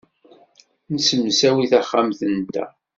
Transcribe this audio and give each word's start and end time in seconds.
Nessemsawi 0.93 1.65
taxxamt-nteɣ. 1.71 2.69